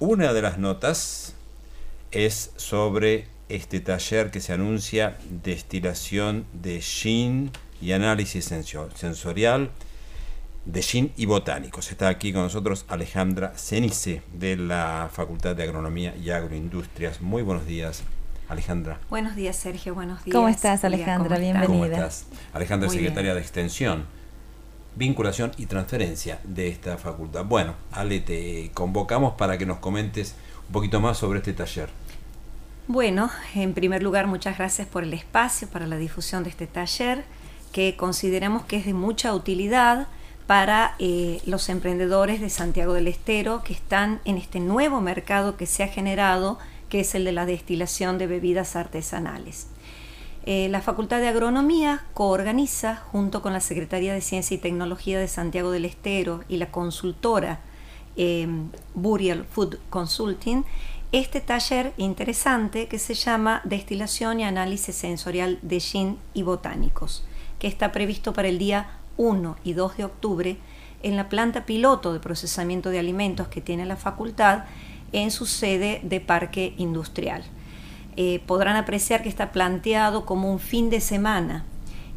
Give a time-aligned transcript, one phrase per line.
[0.00, 1.34] una de las notas
[2.10, 7.50] es sobre este taller que se anuncia destilación de gin
[7.82, 8.46] y análisis
[8.94, 9.70] sensorial
[10.64, 11.90] de gin y botánicos.
[11.90, 17.20] Está aquí con nosotros Alejandra Cenice de la Facultad de Agronomía y Agroindustrias.
[17.20, 18.02] Muy buenos días,
[18.48, 19.00] Alejandra.
[19.10, 19.94] Buenos días, Sergio.
[19.94, 20.34] Buenos días.
[20.34, 21.36] ¿Cómo estás, Alejandra?
[21.36, 21.66] Bienvenida.
[21.66, 22.24] ¿Cómo estás?
[22.54, 24.06] Alejandra, secretaria de Extensión,
[24.96, 27.44] Vinculación y Transferencia de esta facultad.
[27.44, 30.34] Bueno, Ale, te convocamos para que nos comentes
[30.66, 31.88] un poquito más sobre este taller.
[32.86, 37.24] Bueno, en primer lugar, muchas gracias por el espacio para la difusión de este taller,
[37.72, 40.08] que consideramos que es de mucha utilidad
[40.48, 45.66] para eh, los emprendedores de Santiago del Estero que están en este nuevo mercado que
[45.66, 49.68] se ha generado, que es el de la destilación de bebidas artesanales.
[50.46, 55.28] Eh, la Facultad de Agronomía coorganiza, junto con la Secretaría de Ciencia y Tecnología de
[55.28, 57.60] Santiago del Estero y la consultora
[58.16, 58.48] eh,
[58.94, 60.64] Burial Food Consulting,
[61.12, 67.24] este taller interesante que se llama Destilación y Análisis Sensorial de Gin y Botánicos,
[67.58, 70.56] que está previsto para el día 1 y 2 de octubre
[71.02, 74.64] en la planta piloto de procesamiento de alimentos que tiene la facultad
[75.12, 77.42] en su sede de parque industrial.
[78.16, 81.64] Eh, podrán apreciar que está planteado como un fin de semana.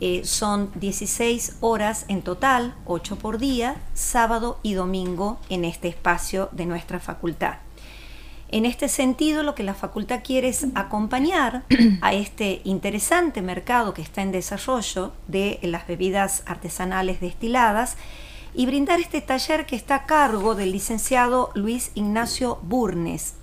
[0.00, 6.48] Eh, son 16 horas en total, 8 por día, sábado y domingo en este espacio
[6.52, 7.56] de nuestra facultad.
[8.50, 11.64] En este sentido, lo que la facultad quiere es acompañar
[12.00, 17.96] a este interesante mercado que está en desarrollo de las bebidas artesanales destiladas
[18.54, 23.34] y brindar este taller que está a cargo del licenciado Luis Ignacio Burnes.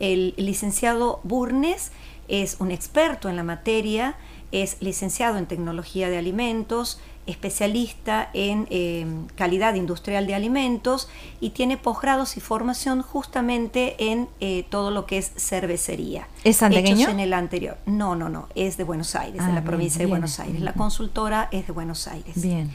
[0.00, 1.92] El licenciado Burnes
[2.26, 4.16] es un experto en la materia,
[4.52, 9.06] es licenciado en tecnología de alimentos, especialista en eh,
[9.36, 11.08] calidad industrial de alimentos
[11.40, 16.26] y tiene posgrados y formación justamente en eh, todo lo que es cervecería.
[16.44, 17.08] ¿Es santiagueño?
[17.08, 17.76] en el anterior.
[17.86, 20.60] No, no, no, es de Buenos Aires, de la ah, provincia de Buenos Aires.
[20.60, 22.40] La consultora es de Buenos Aires.
[22.40, 22.70] Bien.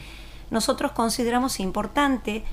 [0.52, 2.44] Nosotros consideramos importante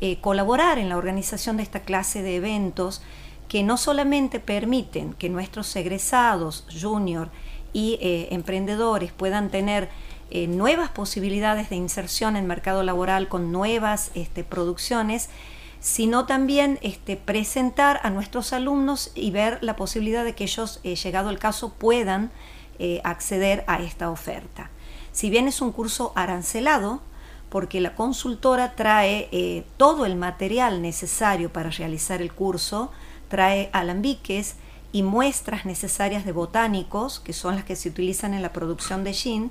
[0.00, 3.02] eh, colaborar en la organización de esta clase de eventos
[3.52, 7.28] que no solamente permiten que nuestros egresados, junior
[7.74, 9.90] y emprendedores puedan tener
[10.34, 15.28] eh, nuevas posibilidades de inserción en el mercado laboral con nuevas este, producciones,
[15.80, 20.96] sino también este, presentar a nuestros alumnos y ver la posibilidad de que ellos, eh,
[20.96, 22.30] llegado el caso, puedan
[22.78, 24.70] eh, acceder a esta oferta.
[25.12, 27.02] Si bien es un curso arancelado,
[27.50, 32.90] porque la consultora trae todo el material necesario para realizar el curso,
[33.32, 34.56] trae alambiques
[34.92, 39.14] y muestras necesarias de botánicos, que son las que se utilizan en la producción de
[39.14, 39.50] gin,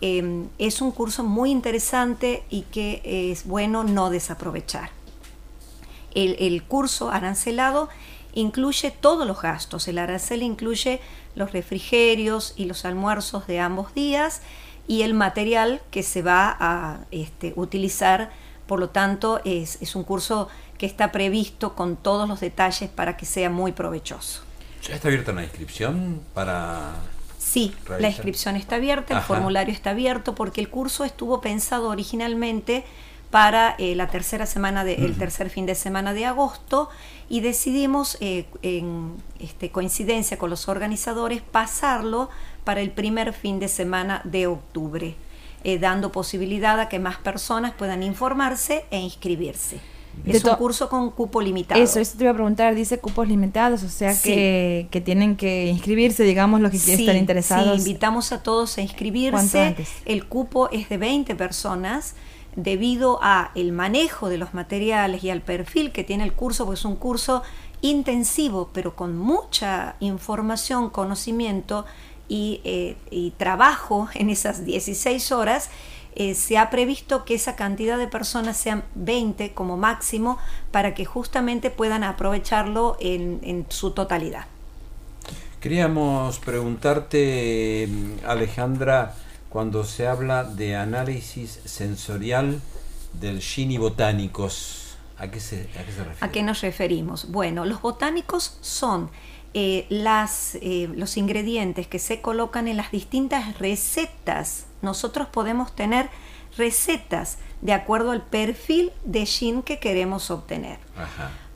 [0.00, 4.90] Em, es un curso muy interesante y que es bueno no desaprovechar.
[6.14, 7.90] El, curso arancelado
[8.32, 9.86] incluye todos los gastos.
[9.86, 11.00] El arancel incluye
[11.34, 14.40] los refrigerios y los almuerzos de ambos días
[14.88, 18.30] y el material que se va a este, utilizar.
[18.66, 23.16] Por lo tanto, es, es un curso que está previsto con todos los detalles para
[23.16, 24.42] que sea muy provechoso.
[24.82, 26.94] ¿Ya está abierta la inscripción para
[27.46, 32.84] Sí, la inscripción está abierta, el formulario está abierto porque el curso estuvo pensado originalmente
[33.30, 36.90] para eh, la tercera semana de, el tercer fin de semana de agosto
[37.28, 42.30] y decidimos eh, en este, coincidencia con los organizadores pasarlo
[42.64, 45.14] para el primer fin de semana de octubre,
[45.62, 49.80] eh, dando posibilidad a que más personas puedan informarse e inscribirse.
[50.24, 51.80] Es un curso con cupo limitado.
[51.80, 55.66] Eso, eso te iba a preguntar, dice cupos limitados, o sea que, que, tienen que
[55.66, 57.82] inscribirse, digamos, los que quieren estar interesados.
[57.82, 59.76] Sí, invitamos a todos a inscribirse.
[60.04, 62.14] El cupo es de 20 personas
[62.56, 66.78] debido a el manejo de los materiales y al perfil que tiene el curso, porque
[66.78, 67.42] es un curso
[67.82, 71.84] intensivo, pero con mucha información, conocimiento
[72.28, 75.70] y, eh, y trabajo en esas 16 horas
[76.18, 80.38] eh, se ha previsto que esa cantidad de personas sean 20 como máximo
[80.70, 84.46] para que justamente puedan aprovecharlo en, su totalidad.
[85.60, 87.86] Queríamos preguntarte,
[88.26, 89.14] Alejandra,
[89.50, 92.62] cuando se habla de análisis sensorial
[93.12, 96.18] del Gini botánicos, ¿a qué, se, ¿a qué se refiere?
[96.20, 97.30] ¿A qué nos referimos?
[97.30, 99.10] Bueno, los botánicos son
[99.54, 106.08] eh, las, eh, los ingredientes que se colocan en las distintas recetas nosotros podemos tener
[106.56, 110.78] recetas de acuerdo al perfil de gin que queremos obtener.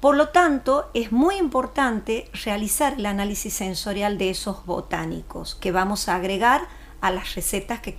[0.01, 6.09] Por lo tanto, es muy importante realizar el análisis sensorial de esos botánicos que vamos
[6.09, 6.63] a agregar
[7.01, 7.95] a las recetas que,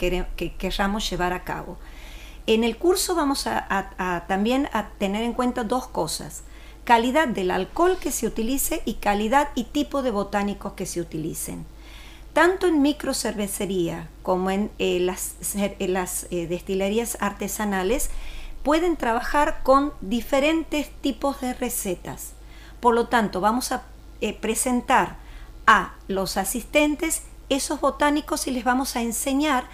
[0.58, 1.78] queramos llevar a cabo.
[2.48, 6.44] En el curso vamos a, también a tener en cuenta dos cosas.
[6.84, 11.66] Calidad del alcohol que se utilice y calidad y tipo de botánicos que se utilicen.
[12.34, 15.36] Tanto en microcervecería como en eh, las,
[15.80, 18.10] las eh, destilerías artesanales
[18.64, 22.32] pueden trabajar con diferentes tipos de recetas.
[22.80, 23.84] Por lo tanto, vamos a
[24.22, 25.18] eh, presentar
[25.68, 29.66] a los asistentes esos botánicos y les vamos a enseñar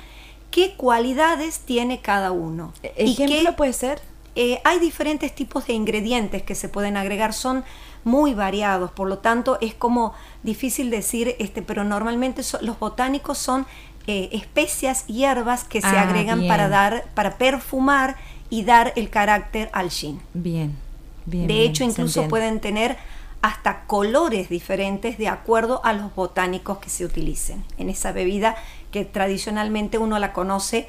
[0.51, 2.73] qué cualidades tiene cada uno.
[2.81, 4.01] E-, ¿Ejemplo puede ser?
[4.39, 7.63] Eh, hay diferentes tipos de ingredientes que se pueden agregar, son
[8.03, 10.13] muy variados, por lo tanto es como
[10.43, 13.65] difícil decir, este, pero normalmente los botánicos son
[14.05, 18.15] eh, especias, hierbas que se Ah, agregan para dar, para perfumar
[18.51, 20.21] y dar el carácter al gin.
[20.35, 20.77] Bien,
[21.25, 21.47] bien.
[21.47, 22.95] De hecho, incluso pueden tener
[23.41, 28.55] hasta colores diferentes de acuerdo a los botánicos que se utilicen en esa bebida
[28.91, 30.87] que tradicionalmente uno la conoce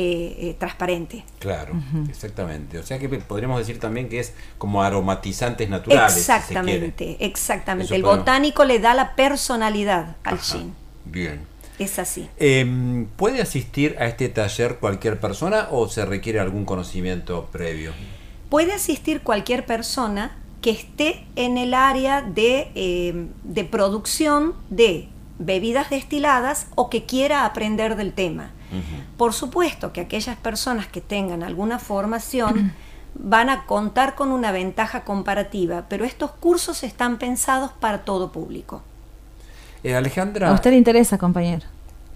[0.00, 1.24] eh, eh, transparente.
[1.40, 1.74] Claro,
[2.08, 2.78] exactamente.
[2.78, 6.12] O sea que podríamos decir también que es como aromatizantes naturales.
[6.14, 6.38] si se quiere.
[6.38, 7.84] exactamente, exactamente.
[7.86, 10.74] Eso El podemos- botánico le da la personalidad al Ajá, gin.
[11.04, 11.40] Bien.
[11.80, 12.28] Es así.
[12.38, 17.92] Em, ¿Puede asistir a este taller cualquier persona o se requiere algún conocimiento previo?
[18.50, 25.08] Puede asistir cualquier persona que esté en el área de, eh, de producción de
[25.40, 28.50] bebidas destiladas o que quiera aprender del tema.
[29.16, 32.72] Por supuesto que aquellas personas que tengan alguna formación
[33.14, 38.82] van a contar con una ventaja comparativa, pero estos cursos están pensados para todo público.
[39.82, 40.50] Eh, Alejandra.
[40.50, 41.66] ¿A usted le interesa, compañero?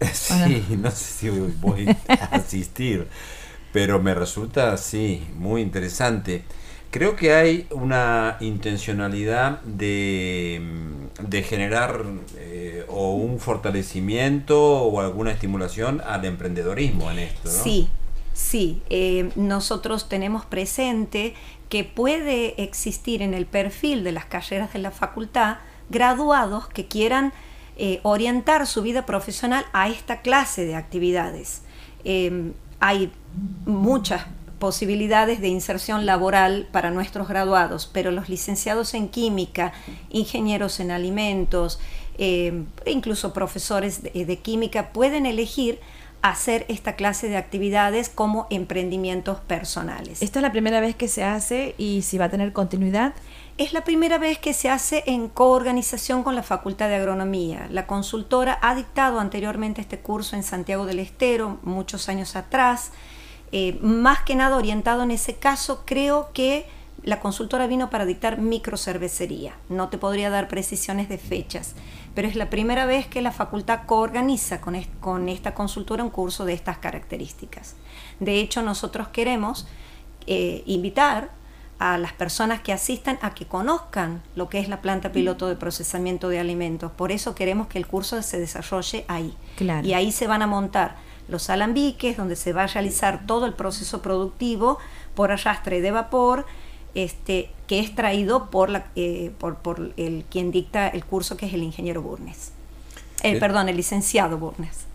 [0.12, 3.06] Sí, no sé si voy a asistir,
[3.72, 6.42] pero me resulta, sí, muy interesante.
[6.90, 12.04] Creo que hay una intencionalidad de, mm, de generar
[12.36, 12.51] eh,
[12.92, 17.62] o un fortalecimiento o alguna estimulación al emprendedorismo en esto, ¿no?
[17.62, 17.88] Sí,
[18.32, 18.82] sí.
[18.90, 21.34] eh, nosotros tenemos presente
[21.68, 25.56] que puede existir en el perfil de las carreras de la facultad
[25.88, 27.32] graduados que quieran
[27.76, 31.62] eh, orientar su vida profesional a esta clase de actividades.
[32.04, 33.10] Eh, hay
[33.64, 34.26] muchas
[34.58, 39.72] posibilidades de inserción laboral para nuestros graduados, pero los licenciados en química,
[40.10, 41.80] ingenieros en alimentos,
[42.18, 45.80] eh, incluso profesores de, de química pueden elegir
[46.22, 50.22] hacer esta clase de actividades como emprendimientos personales.
[50.22, 53.12] Esta es la primera vez que se hace y si va a tener continuidad.
[53.58, 57.66] Es la primera vez que se hace en coorganización con la Facultad de Agronomía.
[57.70, 62.92] La consultora ha dictado anteriormente este curso en Santiago del Estero, muchos años atrás.
[63.50, 66.66] Eh, más que nada orientado en ese caso, creo que
[67.02, 69.54] la consultora vino para dictar microcervecería.
[69.68, 71.74] No te podría dar precisiones de fechas,
[72.14, 76.10] pero es la primera vez que la facultad coorganiza con, est- con esta consultora un
[76.10, 77.74] curso de estas características.
[78.20, 79.66] De hecho, nosotros queremos
[80.26, 81.30] eh, invitar
[81.78, 85.56] a las personas que asistan a que conozcan lo que es la planta piloto de
[85.56, 86.92] procesamiento de alimentos.
[86.92, 89.34] Por eso queremos que el curso se desarrolle ahí.
[89.56, 89.84] Claro.
[89.86, 90.94] Y ahí se van a montar
[91.28, 94.78] los alambiques, donde se va a realizar todo el proceso productivo
[95.16, 96.46] por arrastre de vapor,
[96.94, 101.46] este, que es traído por, la, eh, por, por el quien dicta el curso, que
[101.46, 102.52] es el ingeniero Burnes.
[103.22, 104.86] Eh, Eh, perdón, el licenciado Burnes.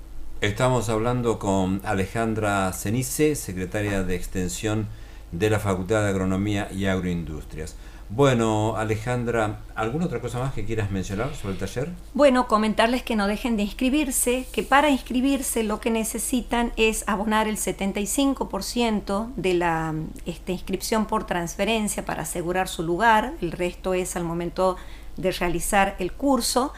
[0.41, 4.87] Estamos hablando con Alejandra Cenice, secretaria de Extensión
[5.31, 7.75] de la Facultad de Agronomía y Agroindustrias.
[8.09, 11.89] Bueno, Alejandra, ¿alguna otra cosa más que quieras mencionar sobre el taller?
[12.13, 17.49] Bueno, comentarles que no dejen de inscribirse, que para inscribirse lo que necesitan es abonar
[17.49, 19.93] el 75% de la
[20.25, 24.77] este, inscripción por transferencia para asegurar su lugar, el resto es al momento
[25.17, 26.73] de realizar el curso.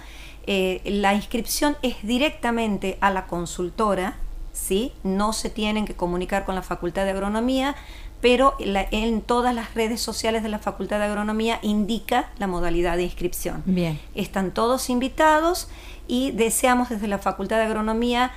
[0.48, 4.18] Eh, la inscripción es directamente a la consultora,
[4.52, 4.94] ¿sí?
[5.04, 7.76] no se tienen que comunicar con la Facultad de Agronomía,
[8.22, 12.98] pero la- en todas las redes sociales de la Facultad de Agronomía indica la modalidad
[12.98, 13.64] de inscripción.
[13.66, 14.00] Bien.
[14.16, 15.70] Están todos invitados
[16.08, 18.32] y deseamos desde la Facultad de Agronomía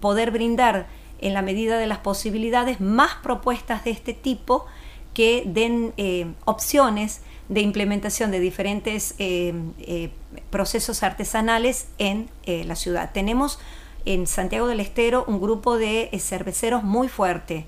[0.00, 0.86] poder brindar
[1.20, 4.66] en la medida de las posibilidades más propuestas de este tipo
[5.14, 10.10] que den eh, opciones de implementación de diferentes eh, eh,
[10.50, 13.10] procesos artesanales en la ciudad.
[13.12, 13.58] Tenemos
[14.06, 17.66] en Santiago del Estero un grupo de cerveceros muy fuerte.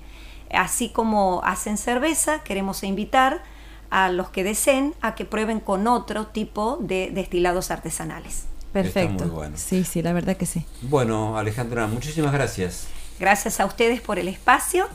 [0.51, 3.43] Así como hacen cerveza, queremos invitar
[3.89, 8.45] a los que deseen a que prueben con otro tipo de destilados artesanales.
[8.73, 9.25] Perfecto.
[9.25, 9.57] muy bueno.
[9.57, 10.65] Sí, sí, la verdad que sí.
[10.81, 12.87] Bueno, Alejandra, muchísimas gracias.
[13.19, 14.87] Gracias a ustedes por el espacio.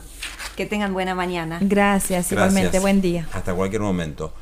[0.55, 1.57] Que tengan buena mañana.
[1.61, 2.61] Gracias, igualmente.
[2.61, 2.83] Gracias.
[2.83, 3.27] Buen día.
[3.33, 4.33] Hasta cualquier momento.